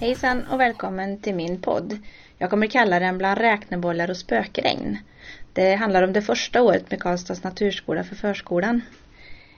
Hejsan 0.00 0.46
och 0.46 0.60
välkommen 0.60 1.20
till 1.20 1.34
min 1.34 1.60
podd. 1.60 1.98
Jag 2.38 2.50
kommer 2.50 2.66
kalla 2.66 3.00
den 3.00 3.18
Bland 3.18 3.40
räknebollar 3.40 4.10
och 4.10 4.16
spökregn. 4.16 4.98
Det 5.52 5.74
handlar 5.74 6.02
om 6.02 6.12
det 6.12 6.22
första 6.22 6.62
året 6.62 6.90
med 6.90 7.02
Karlstads 7.02 7.42
naturskola 7.42 8.04
för 8.04 8.16
förskolan. 8.16 8.80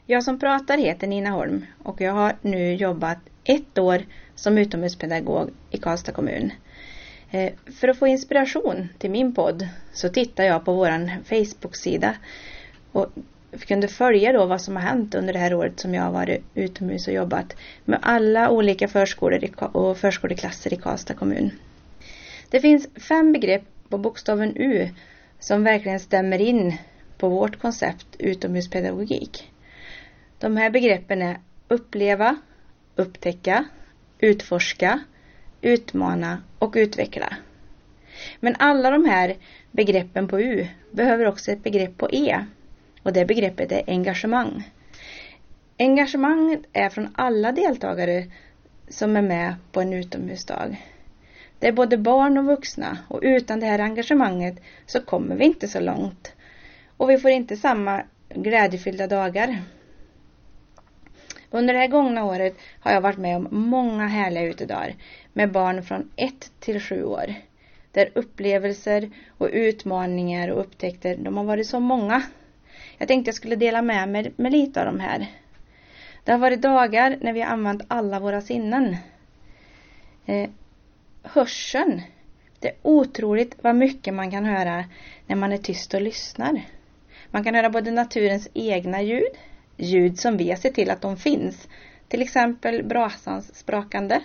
Jag 0.07 0.25
som 0.25 0.39
pratar 0.39 0.79
heter 0.79 1.07
Nina 1.07 1.31
Holm 1.31 1.67
och 1.83 2.01
jag 2.01 2.13
har 2.13 2.37
nu 2.41 2.75
jobbat 2.75 3.19
ett 3.45 3.79
år 3.79 4.03
som 4.35 4.59
utomhuspedagog 4.59 5.51
i 5.71 5.79
Karlstad 5.79 6.13
kommun. 6.13 6.53
Eh, 7.33 7.53
för 7.81 7.89
att 7.89 7.99
få 7.99 8.07
inspiration 8.07 8.89
till 8.99 9.11
min 9.11 9.35
podd 9.35 9.69
så 9.93 10.09
tittade 10.09 10.49
jag 10.49 10.65
på 10.65 10.73
vår 10.73 11.25
Facebook-sida 11.25 12.15
och 12.93 13.07
kunde 13.59 13.89
följa 13.89 14.33
då 14.33 14.47
vad 14.47 14.61
som 14.61 14.77
har 14.77 14.83
hänt 14.83 15.15
under 15.15 15.33
det 15.33 15.39
här 15.39 15.55
året 15.55 15.81
som 15.81 15.95
jag 15.95 16.03
har 16.03 16.13
varit 16.13 16.45
utomhus 16.55 17.09
och 17.09 17.15
jobbat 17.15 17.57
med 17.85 17.99
alla 18.03 18.51
olika 18.51 18.89
förskolor 18.89 19.49
och 19.73 19.99
förskoleklasser 19.99 20.75
i 20.75 20.77
Karlstad 20.77 21.15
kommun. 21.15 21.51
Det 22.51 22.61
finns 22.61 22.89
fem 23.09 23.33
begrepp 23.33 23.63
på 23.89 23.99
bokstaven 23.99 24.57
U 24.57 24.89
som 25.39 25.65
verkligen 25.65 26.01
stämmer 26.01 26.41
in 26.41 26.77
på 27.19 27.29
vårt 27.29 27.59
koncept 27.59 28.07
utomhuspedagogik. 28.19 29.53
De 30.39 30.57
här 30.57 30.71
begreppen 30.71 31.23
är 31.23 31.41
uppleva, 31.69 32.37
upptäcka, 32.97 33.65
utforska, 34.19 35.01
utmana 35.63 36.43
och 36.59 36.73
utveckla. 36.77 37.37
Men 38.41 38.57
alla 38.59 38.91
de 38.91 39.05
här 39.05 39.37
begreppen 39.71 40.29
på 40.29 40.41
U 40.41 40.67
behöver 40.91 41.27
också 41.27 41.51
ett 41.51 41.63
begrepp 41.63 41.99
på 41.99 42.09
E 42.13 42.45
och 43.03 43.13
det 43.13 43.25
begreppet 43.25 43.73
är 43.73 43.83
engagemang. 43.87 44.71
Engagemang 45.79 46.65
är 46.73 46.89
från 46.89 47.09
alla 47.15 47.53
deltagare 47.53 48.25
som 48.89 49.17
är 49.17 49.23
med 49.23 49.55
på 49.73 49.81
en 49.81 49.93
utomhusdag. 49.93 50.77
Det 51.59 51.69
är 51.69 51.73
både 51.73 51.97
barn 51.97 52.39
och 52.39 52.45
vuxna 52.45 52.99
och 53.09 53.21
utan 53.23 53.61
det 53.61 53.67
här 53.67 53.79
engagemanget 53.79 54.57
så 54.87 55.01
kommer 55.01 55.37
vi 55.37 55.45
inte 55.45 55.69
så 55.69 55.81
långt. 55.81 56.33
Och 56.97 57.11
vi 57.11 57.19
får 57.19 57.31
inte 57.31 57.57
samma 57.57 58.03
glädjefyllda 58.29 59.07
dagar. 59.07 59.63
Under 61.55 61.75
det 61.75 61.81
här 61.81 61.89
gångna 61.89 62.25
året 62.25 62.57
har 62.81 62.93
jag 62.93 63.01
varit 63.01 63.19
med 63.19 63.37
om 63.37 63.49
många 63.51 64.07
härliga 64.07 64.45
utedagar 64.45 64.95
med 65.33 65.53
barn 65.53 65.83
från 65.83 66.11
1 66.17 66.53
till 66.61 66.81
7 66.81 67.05
år. 67.05 67.35
Där 67.93 68.11
upplevelser 68.15 69.11
och 69.39 69.49
utmaningar 69.53 70.49
och 70.49 70.61
upptäckter, 70.61 71.17
de 71.17 71.37
har 71.37 71.45
varit 71.45 71.67
så 71.67 71.81
många. 71.81 72.23
Jag 72.99 73.09
tänkte 73.09 73.29
jag 73.29 73.35
skulle 73.35 73.57
dela 73.57 73.83
med 73.83 74.09
mig 74.09 74.33
med 74.37 74.53
lite 74.53 74.81
av 74.81 74.87
de 74.87 75.01
här. 75.01 75.27
Det 76.25 76.33
har 76.33 76.39
varit 76.39 76.63
dagar 76.63 77.19
när 77.21 77.33
vi 77.33 77.41
har 77.41 77.49
använt 77.49 77.83
alla 77.89 78.21
våra 78.21 78.41
sinnen. 78.41 78.97
Eh, 80.27 80.51
hörseln. 81.23 82.03
Det 82.59 82.69
är 82.69 82.75
otroligt 82.83 83.57
vad 83.61 83.77
mycket 83.77 84.15
man 84.15 84.31
kan 84.31 84.45
höra 84.45 84.85
när 85.27 85.37
man 85.37 85.53
är 85.53 85.59
tyst 85.59 85.95
och 85.95 86.03
lyssnar. 86.03 86.63
Man 87.31 87.45
kan 87.45 87.55
höra 87.55 87.71
både 87.71 87.91
naturens 87.91 88.49
egna 88.55 89.03
ljud, 89.03 89.33
ljud 89.77 90.19
som 90.19 90.37
vi 90.37 90.51
har 90.51 90.57
sett 90.57 90.75
till 90.75 90.91
att 90.91 91.03
de 91.03 91.17
finns, 91.17 91.69
till 92.09 92.23
exempel 92.23 92.85
brasans 92.85 93.55
sprakande, 93.55 94.21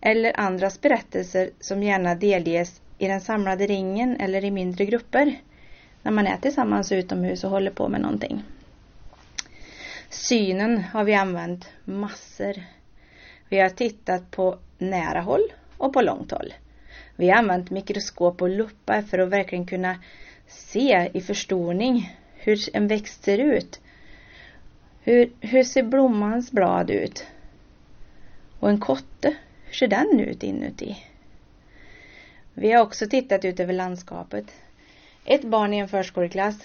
eller 0.00 0.40
andras 0.40 0.80
berättelser 0.80 1.50
som 1.60 1.82
gärna 1.82 2.14
delges 2.14 2.80
i 2.98 3.06
den 3.06 3.20
samlade 3.20 3.66
ringen 3.66 4.16
eller 4.16 4.44
i 4.44 4.50
mindre 4.50 4.84
grupper 4.84 5.36
när 6.02 6.12
man 6.12 6.26
är 6.26 6.36
tillsammans 6.36 6.92
utomhus 6.92 7.44
och 7.44 7.50
håller 7.50 7.70
på 7.70 7.88
med 7.88 8.00
någonting. 8.00 8.42
Synen 10.10 10.78
har 10.78 11.04
vi 11.04 11.14
använt 11.14 11.68
massor. 11.84 12.54
Vi 13.48 13.60
har 13.60 13.68
tittat 13.68 14.30
på 14.30 14.58
nära 14.78 15.20
håll 15.20 15.52
och 15.76 15.92
på 15.92 16.02
långt 16.02 16.30
håll. 16.30 16.54
Vi 17.16 17.28
har 17.28 17.36
använt 17.36 17.70
mikroskop 17.70 18.42
och 18.42 18.48
luppar 18.48 19.02
för 19.02 19.18
att 19.18 19.28
verkligen 19.28 19.66
kunna 19.66 19.96
se 20.46 21.10
i 21.14 21.20
förstoring 21.20 22.16
hur 22.34 22.76
en 22.76 22.88
växt 22.88 23.24
ser 23.24 23.38
ut. 23.38 23.80
Hur, 25.06 25.32
hur 25.40 25.64
ser 25.64 25.82
blommans 25.82 26.52
blad 26.52 26.90
ut? 26.90 27.26
Och 28.60 28.70
en 28.70 28.80
kotte, 28.80 29.34
hur 29.64 29.72
ser 29.72 29.88
den 29.88 30.20
ut 30.20 30.42
inuti? 30.42 30.96
Vi 32.54 32.72
har 32.72 32.82
också 32.82 33.06
tittat 33.06 33.44
ut 33.44 33.60
över 33.60 33.72
landskapet. 33.72 34.44
Ett 35.24 35.44
barn 35.44 35.74
i 35.74 35.78
en 35.78 35.88
förskoleklass 35.88 36.56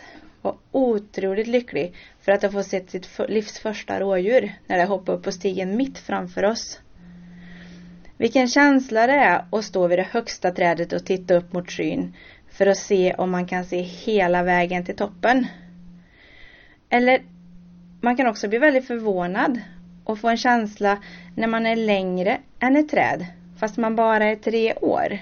var 0.41 0.55
otroligt 0.71 1.47
lycklig 1.47 1.95
för 2.21 2.31
att 2.31 2.41
ha 2.41 2.51
fått 2.51 2.67
sett 2.67 2.91
sitt 2.91 3.19
livs 3.27 3.59
första 3.59 3.99
rådjur 3.99 4.53
när 4.67 4.77
det 4.77 4.85
hoppade 4.85 5.17
upp 5.17 5.23
på 5.23 5.31
stigen 5.31 5.77
mitt 5.77 5.97
framför 5.97 6.43
oss. 6.43 6.79
Vilken 8.17 8.47
känsla 8.47 9.07
det 9.07 9.13
är 9.13 9.45
att 9.51 9.65
stå 9.65 9.87
vid 9.87 9.99
det 9.99 10.07
högsta 10.11 10.51
trädet 10.51 10.93
och 10.93 11.05
titta 11.05 11.33
upp 11.33 11.53
mot 11.53 11.71
skyn 11.71 12.15
för 12.51 12.67
att 12.67 12.77
se 12.77 13.13
om 13.13 13.31
man 13.31 13.47
kan 13.47 13.65
se 13.65 13.81
hela 13.81 14.43
vägen 14.43 14.85
till 14.85 14.95
toppen. 14.95 15.47
Eller 16.89 17.21
man 18.01 18.17
kan 18.17 18.27
också 18.27 18.47
bli 18.47 18.57
väldigt 18.57 18.87
förvånad 18.87 19.61
och 20.03 20.19
få 20.19 20.29
en 20.29 20.37
känsla 20.37 20.97
när 21.35 21.47
man 21.47 21.65
är 21.65 21.75
längre 21.75 22.37
än 22.59 22.75
ett 22.75 22.89
träd 22.89 23.25
fast 23.59 23.77
man 23.77 23.95
bara 23.95 24.25
är 24.25 24.35
tre 24.35 24.73
år. 24.73 25.19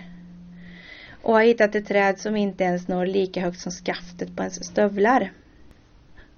Och 1.21 1.33
har 1.33 1.43
hittat 1.43 1.75
ett 1.75 1.87
träd 1.87 2.19
som 2.19 2.35
inte 2.35 2.63
ens 2.63 2.87
når 2.87 3.05
lika 3.05 3.41
högt 3.41 3.59
som 3.59 3.71
skaftet 3.71 4.35
på 4.35 4.43
ens 4.43 4.65
stövlar. 4.65 5.31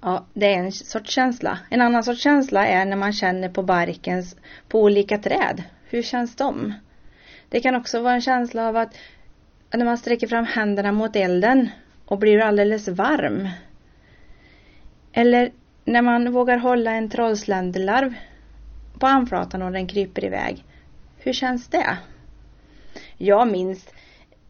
Ja, 0.02 0.26
det 0.34 0.54
är 0.54 0.58
en 0.58 0.72
sorts 0.72 1.12
känsla. 1.12 1.60
En 1.70 1.82
annan 1.82 2.04
sorts 2.04 2.22
känsla 2.22 2.68
är 2.68 2.86
när 2.86 2.98
man 2.98 3.14
känner 3.14 3.50
på 3.50 3.64
barkens 3.64 4.36
på 4.68 4.82
olika 4.82 5.18
träd 5.18 5.64
hur 5.92 6.02
känns 6.02 6.36
de? 6.36 6.74
Det 7.50 7.60
kan 7.60 7.76
också 7.76 8.02
vara 8.02 8.14
en 8.14 8.22
känsla 8.22 8.68
av 8.68 8.78
att 8.78 8.98
när 9.74 9.86
man 9.86 9.98
sträcker 9.98 10.28
fram 10.28 10.46
händerna 10.46 10.92
mot 10.92 11.16
elden 11.16 11.70
och 12.06 12.20
blir 12.20 12.40
alldeles 12.40 12.88
varm. 12.88 13.50
Eller 15.14 15.52
när 15.86 16.02
man 16.02 16.32
vågar 16.32 16.58
hålla 16.58 16.92
en 16.92 17.10
trollsländelarv 17.10 18.14
på 19.00 19.08
handflatan 19.08 19.62
och 19.62 19.72
den 19.72 19.88
kryper 19.88 20.26
iväg. 20.26 20.66
Hur 21.18 21.34
känns 21.34 21.68
det? 21.68 21.98
Jag 23.18 23.52
minns 23.52 23.90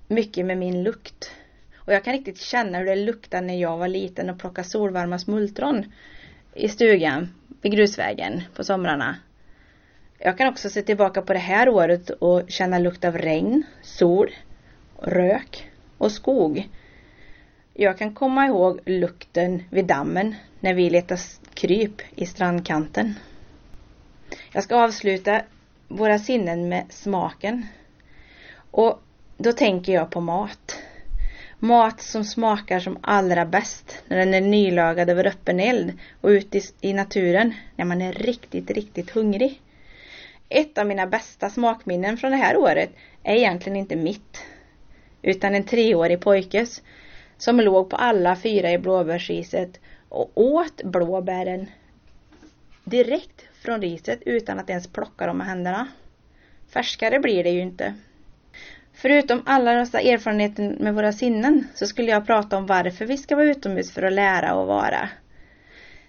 mycket 0.07 0.45
med 0.45 0.57
min 0.57 0.83
lukt. 0.83 1.31
Och 1.75 1.93
jag 1.93 2.03
kan 2.03 2.13
riktigt 2.13 2.41
känna 2.41 2.77
hur 2.77 2.85
det 2.85 2.95
luktade 2.95 3.47
när 3.47 3.61
jag 3.61 3.77
var 3.77 3.87
liten 3.87 4.29
och 4.29 4.39
plockade 4.39 4.67
solvarma 4.67 5.19
smultron 5.19 5.91
i 6.53 6.69
stugan 6.69 7.33
vid 7.61 7.71
grusvägen 7.71 8.43
på 8.55 8.63
somrarna. 8.63 9.15
Jag 10.17 10.37
kan 10.37 10.47
också 10.47 10.69
se 10.69 10.81
tillbaka 10.81 11.21
på 11.21 11.33
det 11.33 11.39
här 11.39 11.69
året 11.69 12.09
och 12.09 12.43
känna 12.47 12.79
lukt 12.79 13.05
av 13.05 13.17
regn, 13.17 13.63
sol, 13.81 14.31
rök 15.01 15.71
och 15.97 16.11
skog. 16.11 16.69
Jag 17.81 17.97
kan 17.97 18.13
komma 18.13 18.45
ihåg 18.45 18.79
lukten 18.85 19.63
vid 19.69 19.85
dammen 19.85 20.35
när 20.59 20.73
vi 20.73 20.89
letar 20.89 21.19
kryp 21.53 22.01
i 22.15 22.25
strandkanten. 22.25 23.15
Jag 24.51 24.63
ska 24.63 24.75
avsluta 24.75 25.41
våra 25.87 26.19
sinnen 26.19 26.69
med 26.69 26.85
smaken. 26.89 27.65
Och 28.71 29.01
då 29.37 29.53
tänker 29.53 29.93
jag 29.93 30.09
på 30.09 30.21
mat. 30.21 30.79
Mat 31.59 32.01
som 32.01 32.23
smakar 32.23 32.79
som 32.79 32.97
allra 33.01 33.45
bäst 33.45 34.03
när 34.07 34.17
den 34.17 34.33
är 34.33 34.41
nylagad 34.41 35.09
över 35.09 35.27
öppen 35.27 35.59
eld 35.59 35.93
och 36.21 36.27
ute 36.27 36.61
i 36.81 36.93
naturen 36.93 37.53
när 37.75 37.85
man 37.85 38.01
är 38.01 38.13
riktigt, 38.13 38.71
riktigt 38.71 39.09
hungrig. 39.09 39.61
Ett 40.49 40.77
av 40.77 40.87
mina 40.87 41.07
bästa 41.07 41.49
smakminnen 41.49 42.17
från 42.17 42.31
det 42.31 42.37
här 42.37 42.57
året 42.57 42.89
är 43.23 43.35
egentligen 43.35 43.77
inte 43.77 43.95
mitt. 43.95 44.43
Utan 45.21 45.55
en 45.55 45.63
treårig 45.63 46.22
pojkes 46.22 46.81
som 47.41 47.59
låg 47.59 47.90
på 47.90 47.96
alla 47.96 48.35
fyra 48.35 48.72
i 48.72 48.78
blåbärsriset 48.78 49.79
och 50.09 50.32
åt 50.35 50.84
blåbären 50.84 51.67
direkt 52.84 53.46
från 53.61 53.82
riset 53.82 54.20
utan 54.26 54.59
att 54.59 54.70
ens 54.70 54.88
plocka 54.88 55.28
dem 55.28 55.38
med 55.38 55.47
händerna. 55.47 55.88
Färskare 56.73 57.20
blir 57.20 57.43
det 57.43 57.49
ju 57.49 57.61
inte. 57.61 57.93
Förutom 58.93 59.43
alla 59.46 59.73
dessa 59.73 59.99
erfarenheter 59.99 60.76
med 60.79 60.96
våra 60.96 61.14
sinnen 61.14 61.67
så 61.76 61.88
skulle 61.88 62.11
jag 62.11 62.28
prata 62.28 62.58
om 62.58 62.66
varför 62.66 63.05
vi 63.05 63.17
ska 63.17 63.35
vara 63.35 63.49
utomhus 63.49 63.91
för 63.91 64.03
att 64.03 64.14
lära 64.14 64.55
och 64.55 64.67
vara. 64.67 65.09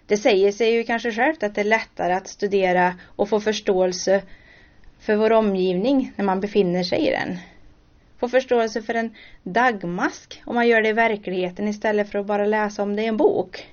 Det 0.07 0.17
säger 0.17 0.53
sig 0.53 0.75
ju 0.75 0.85
kanske 0.85 1.13
självt 1.13 1.43
att 1.43 1.55
det 1.55 1.61
är 1.61 1.65
lättare 1.65 2.13
att 2.13 2.29
studera 2.29 2.95
och 3.17 3.29
få 3.29 3.41
förståelse 3.41 4.23
för 5.01 5.17
vår 5.17 5.33
omgivning 5.33 6.13
när 6.17 6.25
man 6.25 6.41
befinner 6.41 6.83
sig 6.83 7.09
i 7.09 7.11
den. 7.11 7.39
Få 8.23 8.29
förståelse 8.29 8.83
för 8.83 8.95
en 8.95 9.15
dagmask 9.43 10.43
om 10.47 10.55
man 10.55 10.69
gör 10.69 10.83
det 10.83 10.89
i 10.89 10.93
verkligheten 10.93 11.69
istället 11.69 12.11
för 12.11 12.19
att 12.19 12.27
bara 12.27 12.47
läsa 12.47 12.83
om 12.83 12.97
det 12.97 13.03
i 13.03 13.07
en 13.07 13.17
bok. 13.17 13.69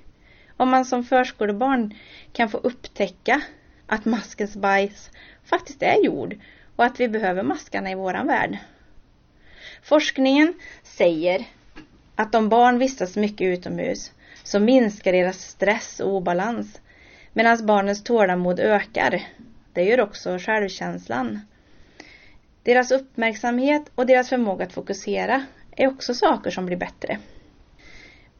Om 0.57 0.69
man 0.69 0.85
som 0.85 1.03
förskolebarn 1.03 1.93
kan 2.33 2.49
få 2.49 2.57
upptäcka 2.57 3.41
att 3.87 4.05
maskens 4.05 4.55
bajs 4.55 5.11
faktiskt 5.45 5.83
är 5.83 6.03
jord 6.05 6.35
och 6.75 6.85
att 6.85 6.99
vi 6.99 7.07
behöver 7.07 7.43
maskarna 7.43 7.91
i 7.91 7.95
våran 7.95 8.27
värld. 8.27 8.57
Forskningen 9.83 10.53
säger 10.83 11.45
att 12.15 12.35
om 12.35 12.49
barn 12.49 12.79
vistas 12.79 13.15
mycket 13.15 13.45
utomhus 13.45 14.11
så 14.43 14.59
minskar 14.59 15.11
deras 15.11 15.41
stress 15.41 15.99
och 15.99 16.15
obalans 16.15 16.81
medan 17.33 17.65
barnens 17.65 18.03
tålamod 18.03 18.59
ökar. 18.59 19.23
Det 19.73 19.83
gör 19.83 20.01
också 20.01 20.37
självkänslan. 20.37 21.39
Deras 22.69 22.91
uppmärksamhet 22.91 23.91
och 23.95 24.05
deras 24.05 24.29
förmåga 24.29 24.65
att 24.65 24.73
fokusera 24.73 25.45
är 25.75 25.87
också 25.87 26.13
saker 26.13 26.51
som 26.51 26.65
blir 26.65 26.77
bättre. 26.77 27.17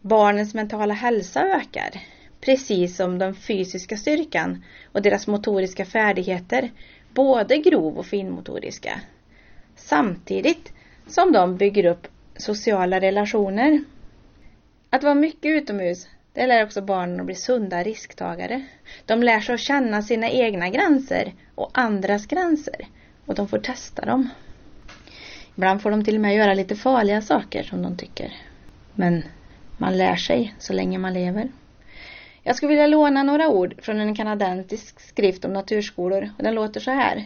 Barnens 0.01 0.53
mentala 0.53 0.93
hälsa 0.93 1.41
ökar, 1.41 2.01
precis 2.41 2.95
som 2.95 3.19
den 3.19 3.35
fysiska 3.35 3.97
styrkan 3.97 4.63
och 4.91 5.01
deras 5.01 5.27
motoriska 5.27 5.85
färdigheter, 5.85 6.71
både 7.13 7.57
grov 7.57 7.97
och 7.97 8.05
finmotoriska. 8.05 9.01
Samtidigt 9.75 10.73
som 11.07 11.31
de 11.31 11.57
bygger 11.57 11.85
upp 11.85 12.07
sociala 12.37 12.99
relationer. 12.99 13.83
Att 14.89 15.03
vara 15.03 15.15
mycket 15.15 15.49
utomhus, 15.49 16.07
det 16.33 16.47
lär 16.47 16.63
också 16.63 16.81
barnen 16.81 17.19
att 17.19 17.25
bli 17.25 17.35
sunda 17.35 17.83
risktagare. 17.83 18.65
De 19.05 19.23
lär 19.23 19.39
sig 19.39 19.55
att 19.55 19.61
känna 19.61 20.01
sina 20.01 20.29
egna 20.29 20.69
gränser 20.69 21.33
och 21.55 21.71
andras 21.73 22.25
gränser 22.25 22.87
och 23.29 23.35
de 23.35 23.47
får 23.47 23.59
testa 23.59 24.05
dem. 24.05 24.29
Ibland 25.55 25.81
får 25.81 25.91
de 25.91 26.03
till 26.03 26.15
och 26.15 26.21
med 26.21 26.35
göra 26.35 26.53
lite 26.53 26.75
farliga 26.75 27.21
saker 27.21 27.63
som 27.63 27.81
de 27.81 27.97
tycker. 27.97 28.33
Men 28.93 29.23
man 29.77 29.97
lär 29.97 30.15
sig 30.15 30.55
så 30.59 30.73
länge 30.73 30.97
man 30.97 31.13
lever. 31.13 31.51
Jag 32.43 32.55
skulle 32.55 32.69
vilja 32.69 32.87
låna 32.87 33.23
några 33.23 33.49
ord 33.49 33.75
från 33.81 33.99
en 33.99 34.15
kanadensisk 34.15 34.99
skrift 34.99 35.45
om 35.45 35.53
naturskolor 35.53 36.29
och 36.37 36.43
den 36.43 36.55
låter 36.55 36.79
så 36.79 36.91
här. 36.91 37.23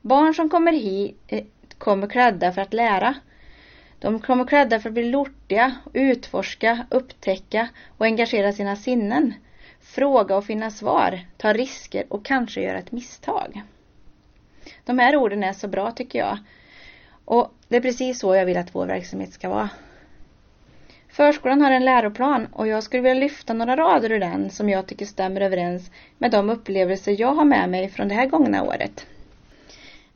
Barn 0.00 0.34
som 0.34 0.48
kommer 0.48 0.72
hit 0.72 1.18
eh, 1.28 1.44
kommer 1.78 2.06
klädda 2.06 2.52
för 2.52 2.62
att 2.62 2.74
lära. 2.74 3.14
De 3.98 4.20
kommer 4.20 4.44
klädda 4.44 4.80
för 4.80 4.88
att 4.88 4.94
bli 4.94 5.10
lortiga, 5.10 5.74
utforska, 5.92 6.86
upptäcka 6.90 7.68
och 7.98 8.06
engagera 8.06 8.52
sina 8.52 8.76
sinnen. 8.76 9.34
Fråga 9.80 10.36
och 10.36 10.44
finna 10.44 10.70
svar, 10.70 11.20
ta 11.36 11.52
risker 11.52 12.04
och 12.08 12.24
kanske 12.24 12.60
göra 12.60 12.78
ett 12.78 12.92
misstag. 12.92 13.62
De 14.84 14.98
här 14.98 15.16
orden 15.16 15.44
är 15.44 15.52
så 15.52 15.68
bra 15.68 15.90
tycker 15.90 16.18
jag. 16.18 16.38
Och 17.24 17.54
det 17.68 17.76
är 17.76 17.80
precis 17.80 18.18
så 18.18 18.34
jag 18.34 18.46
vill 18.46 18.56
att 18.56 18.74
vår 18.74 18.86
verksamhet 18.86 19.32
ska 19.32 19.48
vara. 19.48 19.70
Förskolan 21.08 21.60
har 21.60 21.70
en 21.70 21.84
läroplan 21.84 22.46
och 22.52 22.68
jag 22.68 22.82
skulle 22.82 23.02
vilja 23.02 23.20
lyfta 23.22 23.52
några 23.52 23.76
rader 23.76 24.12
ur 24.12 24.20
den 24.20 24.50
som 24.50 24.68
jag 24.68 24.86
tycker 24.86 25.06
stämmer 25.06 25.40
överens 25.40 25.90
med 26.18 26.30
de 26.30 26.50
upplevelser 26.50 27.20
jag 27.20 27.34
har 27.34 27.44
med 27.44 27.70
mig 27.70 27.88
från 27.88 28.08
det 28.08 28.14
här 28.14 28.26
gångna 28.26 28.62
året. 28.62 29.06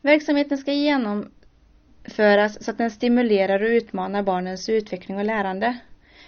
Verksamheten 0.02 0.58
ska 0.58 0.72
genomföras 0.72 2.64
så 2.64 2.70
att 2.70 2.78
den 2.78 2.90
stimulerar 2.90 3.62
och 3.62 3.68
utmanar 3.68 4.22
barnens 4.22 4.68
utveckling 4.68 5.18
och 5.18 5.24
lärande. 5.24 5.78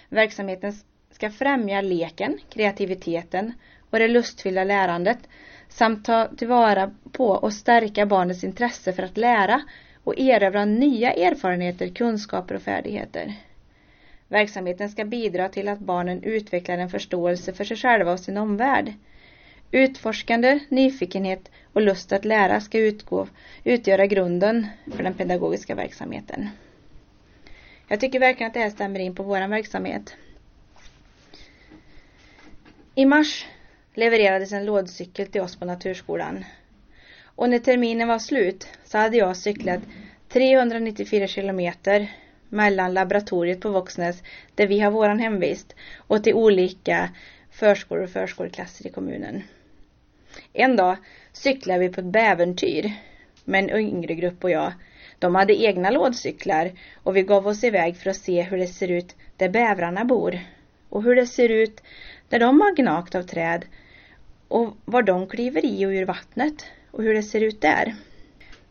Verksamheten 0.09 0.73
ska 1.11 1.29
främja 1.29 1.81
leken, 1.81 2.39
kreativiteten 2.49 3.53
och 3.89 3.99
det 3.99 4.07
lustfyllda 4.07 4.63
lärandet 4.63 5.19
samt 5.71 6.05
ta 6.05 6.27
tillvara 6.27 6.91
på 7.11 7.27
och 7.27 7.53
stärka 7.53 8.05
barnets 8.05 8.43
intresse 8.43 8.93
för 8.93 9.03
att 9.03 9.17
lära 9.17 9.61
och 10.03 10.19
erövra 10.19 10.65
nya 10.65 11.13
erfarenheter, 11.13 11.87
kunskaper 11.87 12.55
och 12.55 12.61
färdigheter. 12.61 13.33
Verksamheten 14.27 14.89
ska 14.89 15.05
bidra 15.05 15.49
till 15.49 15.67
att 15.67 15.79
barnen 15.79 16.23
utvecklar 16.23 16.77
en 16.77 16.89
förståelse 16.89 17.53
för 17.53 17.63
sig 17.63 17.77
själva 17.77 18.11
och 18.11 18.19
sin 18.19 18.37
omvärld. 18.37 18.93
Utforskande, 19.71 20.59
nyfikenhet 20.69 21.51
och 21.73 21.81
lust 21.81 22.11
att 22.11 22.25
lära 22.25 22.61
ska 22.61 22.77
utgå, 22.77 23.27
utgöra 23.63 24.05
grunden 24.05 24.67
för 24.91 25.03
den 25.03 25.13
pedagogiska 25.13 25.75
verksamheten. 25.75 26.49
Jag 27.87 27.99
tycker 27.99 28.19
verkligen 28.19 28.47
att 28.47 28.53
det 28.53 28.59
här 28.59 28.69
stämmer 28.69 28.99
in 28.99 29.15
på 29.15 29.23
vår 29.23 29.47
verksamhet. 29.47 30.15
I 32.95 33.05
mars 33.05 33.45
levererades 33.93 34.51
en 34.51 34.65
lådcykel 34.65 35.27
till 35.27 35.41
oss 35.41 35.55
på 35.55 35.65
Naturskolan. 35.65 36.45
Och 37.25 37.49
när 37.49 37.59
terminen 37.59 38.07
var 38.07 38.19
slut 38.19 38.67
så 38.83 38.97
hade 38.97 39.17
jag 39.17 39.37
cyklat 39.37 39.79
394 40.29 41.27
kilometer 41.27 42.11
mellan 42.49 42.93
laboratoriet 42.93 43.61
på 43.61 43.69
Våxnäs, 43.69 44.23
där 44.55 44.67
vi 44.67 44.79
har 44.79 44.91
våran 44.91 45.19
hemvist, 45.19 45.75
och 45.97 46.23
till 46.23 46.33
olika 46.33 47.09
förskolor 47.51 48.03
och 48.03 48.09
förskoleklasser 48.09 48.87
i 48.87 48.89
kommunen. 48.89 49.43
En 50.53 50.75
dag 50.75 50.97
cyklade 51.33 51.79
vi 51.79 51.89
på 51.89 52.01
ett 52.01 52.05
bäventyr 52.05 52.93
med 53.43 53.63
en 53.63 53.79
yngre 53.79 54.13
grupp 54.13 54.43
och 54.43 54.51
jag. 54.51 54.73
De 55.19 55.35
hade 55.35 55.63
egna 55.63 55.89
lådcyklar 55.89 56.71
och 57.03 57.15
vi 57.15 57.23
gav 57.23 57.47
oss 57.47 57.63
iväg 57.63 57.97
för 57.97 58.09
att 58.09 58.17
se 58.17 58.41
hur 58.41 58.57
det 58.57 58.67
ser 58.67 58.91
ut 58.91 59.15
där 59.37 59.49
bävrarna 59.49 60.05
bor 60.05 60.39
och 60.89 61.03
hur 61.03 61.15
det 61.15 61.27
ser 61.27 61.49
ut 61.49 61.81
där 62.31 62.39
de 62.39 62.61
har 62.61 62.75
gnagt 62.75 63.15
av 63.15 63.23
träd 63.23 63.65
och 64.47 64.77
var 64.85 65.01
de 65.01 65.27
kliver 65.27 65.65
i 65.65 65.85
och 65.85 65.89
ur 65.89 66.05
vattnet 66.05 66.65
och 66.91 67.03
hur 67.03 67.13
det 67.13 67.23
ser 67.23 67.41
ut 67.41 67.61
där. 67.61 67.95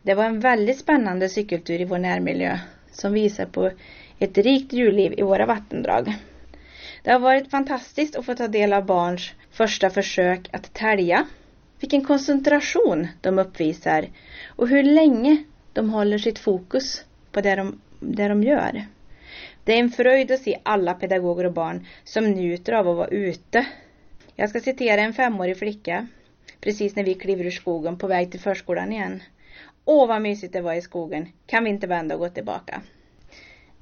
Det 0.02 0.14
var 0.14 0.24
en 0.24 0.40
väldigt 0.40 0.78
spännande 0.78 1.28
cykeltur 1.28 1.80
i 1.80 1.84
vår 1.84 1.98
närmiljö 1.98 2.58
som 2.92 3.12
visar 3.12 3.46
på 3.46 3.70
ett 4.18 4.38
rikt 4.38 4.72
djurliv 4.72 5.14
i 5.18 5.22
våra 5.22 5.46
vattendrag. 5.46 6.14
Det 7.02 7.10
har 7.10 7.18
varit 7.18 7.50
fantastiskt 7.50 8.16
att 8.16 8.26
få 8.26 8.34
ta 8.34 8.48
del 8.48 8.72
av 8.72 8.86
barns 8.86 9.32
första 9.50 9.90
försök 9.90 10.48
att 10.52 10.74
tälja. 10.74 11.26
Vilken 11.80 12.04
koncentration 12.04 13.08
de 13.20 13.38
uppvisar 13.38 14.06
och 14.46 14.68
hur 14.68 14.82
länge 14.82 15.44
de 15.72 15.90
håller 15.90 16.18
sitt 16.18 16.38
fokus 16.38 17.04
på 17.32 17.40
det 17.40 17.54
de, 17.54 17.80
det 18.00 18.28
de 18.28 18.42
gör. 18.42 18.86
Det 19.64 19.72
är 19.72 19.78
en 19.78 19.90
fröjd 19.90 20.30
att 20.30 20.40
se 20.40 20.60
alla 20.62 20.94
pedagoger 20.94 21.44
och 21.44 21.52
barn 21.52 21.86
som 22.04 22.24
njuter 22.24 22.72
av 22.72 22.88
att 22.88 22.96
vara 22.96 23.08
ute. 23.08 23.66
Jag 24.34 24.50
ska 24.50 24.60
citera 24.60 25.00
en 25.00 25.12
femårig 25.12 25.58
flicka 25.58 26.06
precis 26.60 26.96
när 26.96 27.04
vi 27.04 27.14
kliver 27.14 27.44
ur 27.44 27.50
skogen 27.50 27.98
på 27.98 28.06
väg 28.06 28.30
till 28.30 28.40
förskolan 28.40 28.92
igen. 28.92 29.22
Åh 29.84 30.08
vad 30.08 30.22
mysigt 30.22 30.52
det 30.52 30.60
var 30.60 30.74
i 30.74 30.82
skogen. 30.82 31.28
Kan 31.46 31.64
vi 31.64 31.70
inte 31.70 31.86
vända 31.86 32.14
och 32.14 32.20
gå 32.20 32.28
tillbaka? 32.28 32.82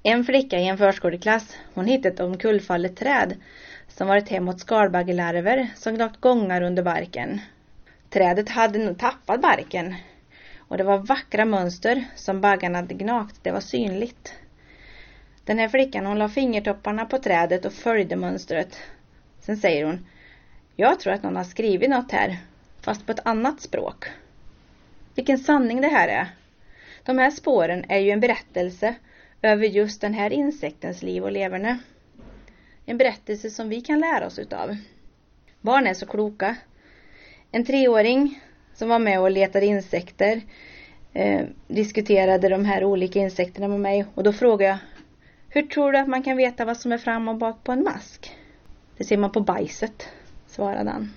En 0.02 0.24
flicka 0.24 0.58
i 0.58 0.68
en 0.68 0.78
förskoleklass, 0.78 1.56
hon 1.74 1.86
hittade 1.86 2.14
ett 2.14 2.20
omkullfallet 2.20 2.96
träd 2.96 3.36
som 3.88 4.08
varit 4.08 4.28
hem 4.28 4.48
åt 4.48 4.60
skalbaggelarver 4.60 5.68
som 5.76 5.94
gnagt 5.94 6.20
gångar 6.20 6.62
under 6.62 6.82
barken. 6.82 7.40
Trädet 8.10 8.48
hade 8.48 8.78
nog 8.78 8.98
tappat 8.98 9.42
barken 9.42 9.94
och 10.58 10.76
det 10.76 10.84
var 10.84 10.98
vackra 10.98 11.44
mönster 11.44 12.04
som 12.16 12.40
baggarna 12.40 12.78
hade 12.78 12.94
gnagt. 12.94 13.40
Det 13.42 13.50
var 13.50 13.60
synligt. 13.60 14.34
Den 15.48 15.58
här 15.58 15.68
flickan 15.68 16.06
hon 16.06 16.18
la 16.18 16.28
fingertopparna 16.28 17.04
på 17.04 17.18
trädet 17.18 17.64
och 17.64 17.72
följde 17.72 18.16
mönstret. 18.16 18.76
Sen 19.40 19.56
säger 19.56 19.84
hon 19.84 20.06
Jag 20.76 21.00
tror 21.00 21.12
att 21.12 21.22
någon 21.22 21.36
har 21.36 21.44
skrivit 21.44 21.90
något 21.90 22.12
här, 22.12 22.36
fast 22.80 23.06
på 23.06 23.12
ett 23.12 23.26
annat 23.26 23.60
språk. 23.60 24.04
Vilken 25.14 25.38
sanning 25.38 25.80
det 25.80 25.88
här 25.88 26.08
är. 26.08 26.28
De 27.04 27.18
här 27.18 27.30
spåren 27.30 27.84
är 27.88 27.98
ju 27.98 28.10
en 28.10 28.20
berättelse 28.20 28.94
över 29.42 29.66
just 29.66 30.00
den 30.00 30.14
här 30.14 30.32
insektens 30.32 31.02
liv 31.02 31.24
och 31.24 31.32
leverne. 31.32 31.78
En 32.86 32.98
berättelse 32.98 33.50
som 33.50 33.68
vi 33.68 33.80
kan 33.80 34.00
lära 34.00 34.26
oss 34.26 34.38
utav. 34.38 34.76
Barn 35.60 35.86
är 35.86 35.94
så 35.94 36.06
kloka. 36.06 36.56
En 37.50 37.64
treåring 37.64 38.40
som 38.74 38.88
var 38.88 38.98
med 38.98 39.20
och 39.20 39.30
letade 39.30 39.66
insekter 39.66 40.40
eh, 41.12 41.42
diskuterade 41.68 42.48
de 42.48 42.64
här 42.64 42.84
olika 42.84 43.18
insekterna 43.18 43.68
med 43.68 43.80
mig 43.80 44.04
och 44.14 44.22
då 44.22 44.32
frågade 44.32 44.70
jag 44.70 44.78
hur 45.50 45.62
tror 45.62 45.92
du 45.92 45.98
att 45.98 46.08
man 46.08 46.22
kan 46.22 46.36
veta 46.36 46.64
vad 46.64 46.76
som 46.76 46.92
är 46.92 46.98
fram 46.98 47.28
och 47.28 47.36
bak 47.36 47.64
på 47.64 47.72
en 47.72 47.82
mask? 47.82 48.36
Det 48.96 49.04
ser 49.04 49.16
man 49.16 49.32
på 49.32 49.40
bajset, 49.40 50.08
svarade 50.46 50.90
han. 50.90 51.12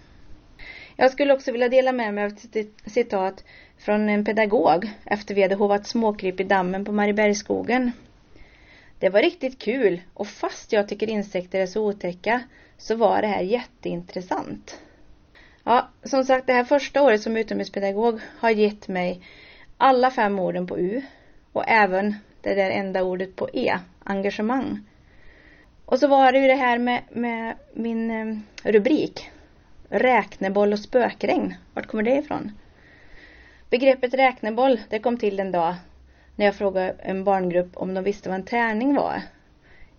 Jag 0.95 1.11
skulle 1.11 1.33
också 1.33 1.51
vilja 1.51 1.69
dela 1.69 1.91
med 1.91 2.13
mig 2.13 2.23
av 2.23 2.31
ett 2.31 2.67
citat 2.85 3.43
från 3.77 4.09
en 4.09 4.25
pedagog 4.25 4.89
efter 5.05 5.35
vi 5.35 5.41
hade 5.41 5.55
hovat 5.55 5.87
småkryp 5.87 6.39
i 6.39 6.43
dammen 6.43 6.85
på 6.85 6.91
Mariebergsskogen. 6.91 7.91
Det 8.99 9.09
var 9.09 9.21
riktigt 9.21 9.59
kul 9.59 10.01
och 10.13 10.27
fast 10.27 10.73
jag 10.73 10.87
tycker 10.87 11.09
insekter 11.09 11.59
är 11.59 11.65
så 11.65 11.87
otäcka 11.87 12.41
så 12.77 12.95
var 12.95 13.21
det 13.21 13.27
här 13.27 13.41
jätteintressant. 13.41 14.79
Ja, 15.63 15.89
som 16.03 16.23
sagt 16.25 16.47
det 16.47 16.53
här 16.53 16.63
första 16.63 17.01
året 17.01 17.21
som 17.21 17.37
utomhuspedagog 17.37 18.19
har 18.39 18.49
gett 18.49 18.87
mig 18.87 19.21
alla 19.77 20.11
fem 20.11 20.39
orden 20.39 20.67
på 20.67 20.79
U 20.79 21.01
och 21.53 21.63
även 21.67 22.15
det 22.41 22.55
där 22.55 22.69
enda 22.69 23.03
ordet 23.03 23.35
på 23.35 23.49
E, 23.53 23.79
engagemang. 24.03 24.79
Och 25.85 25.99
så 25.99 26.07
var 26.07 26.31
det 26.31 26.39
ju 26.39 26.47
det 26.47 26.55
här 26.55 26.77
med, 26.77 27.01
med 27.11 27.55
min 27.73 28.11
eh, 28.11 28.71
rubrik 28.71 29.29
Räkneboll 29.89 30.73
och 30.73 30.79
spökregn. 30.79 31.53
Vart 31.73 31.87
kommer 31.87 32.03
det 32.03 32.15
ifrån? 32.15 32.51
Begreppet 33.69 34.13
räkneboll, 34.13 34.79
det 34.89 34.99
kom 34.99 35.17
till 35.17 35.39
en 35.39 35.51
dag 35.51 35.75
när 36.35 36.45
jag 36.45 36.55
frågade 36.55 36.95
en 36.99 37.23
barngrupp 37.23 37.77
om 37.77 37.93
de 37.93 38.03
visste 38.03 38.29
vad 38.29 38.39
en 38.39 38.45
tärning 38.45 38.95
var. 38.95 39.21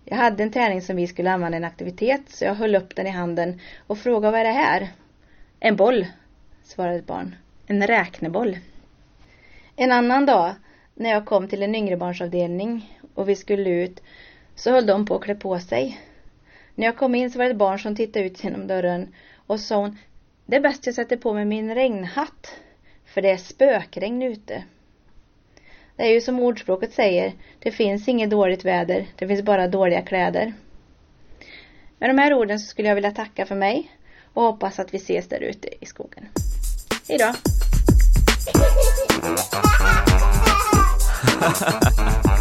Jag 0.05 0.17
hade 0.17 0.43
en 0.43 0.51
tärning 0.51 0.81
som 0.81 0.95
vi 0.95 1.07
skulle 1.07 1.31
använda 1.31 1.55
i 1.55 1.59
en 1.59 1.63
aktivitet 1.63 2.21
så 2.27 2.45
jag 2.45 2.55
höll 2.55 2.75
upp 2.75 2.95
den 2.95 3.07
i 3.07 3.09
handen 3.09 3.59
och 3.87 3.97
frågade 3.97 4.31
vad 4.31 4.39
är 4.39 4.45
det 4.45 4.51
här? 4.51 4.87
En 5.59 5.75
boll, 5.75 6.07
svarade 6.63 6.95
ett 6.95 7.07
barn. 7.07 7.35
En 7.67 7.87
räkneboll. 7.87 8.57
En 9.75 9.91
annan 9.91 10.25
dag 10.25 10.55
när 10.95 11.09
jag 11.09 11.25
kom 11.25 11.47
till 11.47 11.63
en 11.63 11.75
yngrebarnsavdelning 11.75 12.99
och 13.13 13.29
vi 13.29 13.35
skulle 13.35 13.69
ut 13.69 14.01
så 14.55 14.71
höll 14.71 14.85
de 14.85 15.05
på 15.05 15.15
att 15.15 15.21
klä 15.21 15.35
på 15.35 15.59
sig. 15.59 16.01
När 16.75 16.85
jag 16.85 16.97
kom 16.97 17.15
in 17.15 17.31
så 17.31 17.37
var 17.37 17.45
det 17.45 17.51
ett 17.51 17.57
barn 17.57 17.79
som 17.79 17.95
tittade 17.95 18.25
ut 18.25 18.43
genom 18.43 18.67
dörren 18.67 19.15
och 19.47 19.59
sa 19.59 19.75
hon 19.75 19.97
Det 20.45 20.55
är 20.55 20.61
bäst 20.61 20.85
jag 20.85 20.95
sätter 20.95 21.17
på 21.17 21.33
mig 21.33 21.45
min 21.45 21.75
regnhatt 21.75 22.59
för 23.05 23.21
det 23.21 23.31
är 23.31 23.37
spökregn 23.37 24.21
ute. 24.21 24.63
Det 25.95 26.03
är 26.03 26.13
ju 26.13 26.21
som 26.21 26.39
ordspråket 26.39 26.93
säger, 26.93 27.33
det 27.59 27.71
finns 27.71 28.07
inget 28.07 28.29
dåligt 28.29 28.65
väder, 28.65 29.05
det 29.15 29.27
finns 29.27 29.41
bara 29.41 29.67
dåliga 29.67 30.01
kläder. 30.01 30.53
Med 31.97 32.09
de 32.09 32.17
här 32.17 32.33
orden 32.33 32.59
så 32.59 32.67
skulle 32.67 32.87
jag 32.87 32.95
vilja 32.95 33.11
tacka 33.11 33.45
för 33.45 33.55
mig 33.55 33.91
och 34.33 34.43
hoppas 34.43 34.79
att 34.79 34.93
vi 34.93 34.97
ses 34.97 35.27
där 35.27 35.39
ute 35.39 35.67
i 35.79 35.85
skogen. 35.85 36.27
Hejdå! 37.07 37.33